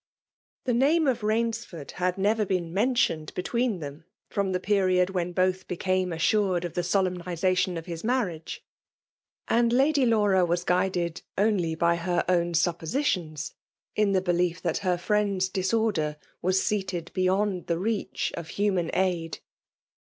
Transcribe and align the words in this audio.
The 0.63 0.73
name 0.73 1.05
of 1.05 1.19
Boimftird 1.19 1.91
had 1.91 2.17
never 2.17 2.43
been 2.43 2.73
meiitianed 2.73 3.35
be 3.35 3.43
tween 3.43 3.81
them 3.81 4.05
irom 4.31 4.51
the 4.51 4.59
period 4.59 5.11
when 5.11 5.31
both 5.31 5.67
became 5.67 6.09
asftUred 6.09 6.63
of 6.63 6.73
the 6.73 6.81
solemnitation 6.81 7.77
of 7.77 7.85
his 7.85 8.01
manriage, 8.03 8.61
tind 9.47 9.71
Lady 9.71 10.07
Laura 10.07 10.43
was 10.43 10.63
guided 10.63 11.21
only 11.37 11.75
by 11.75 11.97
her 11.97 12.25
own 12.27 12.55
suppositions, 12.55 13.53
in 13.95 14.13
tho 14.13 14.21
belief 14.21 14.59
that 14.63 14.79
her 14.79 14.97
friend^s 14.97 15.51
disordet 15.53 16.17
was 16.41 16.63
seated 16.63 17.11
beyond 17.13 17.67
the 17.67 17.77
reach 17.77 18.33
of 18.35 18.47
Ucnnan 18.47 18.89
aid. 18.95 19.37